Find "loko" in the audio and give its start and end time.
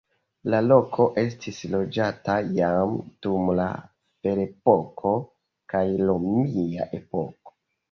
0.69-1.03